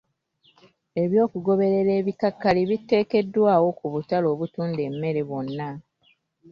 [1.03, 5.69] Eby'okugoberera ebikakali, biteekeddwawo ku butale obutunda emmere bwonna.